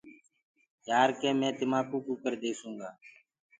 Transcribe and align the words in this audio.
ڪي 0.03 0.13
يآر 0.91 1.09
ڪي 1.21 1.29
مي 1.39 1.49
تمآ 1.57 1.79
ڪوُ 1.89 1.97
ڪٚڪَر 2.05 2.33
ديسونٚ 2.41 2.77
گا۔ 2.79 2.89